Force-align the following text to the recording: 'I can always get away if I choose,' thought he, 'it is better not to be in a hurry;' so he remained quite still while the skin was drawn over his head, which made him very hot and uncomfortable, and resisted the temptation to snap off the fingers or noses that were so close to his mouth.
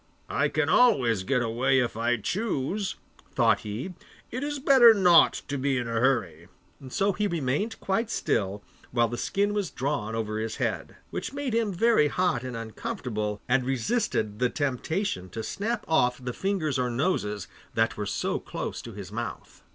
'I 0.29 0.47
can 0.49 0.67
always 0.67 1.21
get 1.21 1.43
away 1.43 1.77
if 1.77 1.95
I 1.95 2.17
choose,' 2.17 2.95
thought 3.35 3.59
he, 3.59 3.93
'it 4.31 4.43
is 4.43 4.57
better 4.57 4.95
not 4.95 5.43
to 5.47 5.59
be 5.59 5.77
in 5.77 5.87
a 5.87 5.91
hurry;' 5.99 6.47
so 6.89 7.13
he 7.13 7.27
remained 7.27 7.79
quite 7.79 8.09
still 8.09 8.63
while 8.89 9.07
the 9.07 9.15
skin 9.19 9.53
was 9.53 9.69
drawn 9.69 10.15
over 10.15 10.39
his 10.39 10.55
head, 10.55 10.95
which 11.11 11.33
made 11.33 11.53
him 11.53 11.71
very 11.71 12.07
hot 12.07 12.43
and 12.43 12.57
uncomfortable, 12.57 13.43
and 13.47 13.63
resisted 13.63 14.39
the 14.39 14.49
temptation 14.49 15.29
to 15.29 15.43
snap 15.43 15.85
off 15.87 16.17
the 16.17 16.33
fingers 16.33 16.79
or 16.79 16.89
noses 16.89 17.47
that 17.75 17.95
were 17.95 18.07
so 18.07 18.39
close 18.39 18.81
to 18.81 18.93
his 18.93 19.11
mouth. 19.11 19.61